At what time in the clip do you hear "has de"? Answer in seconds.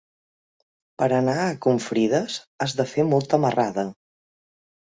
2.67-2.89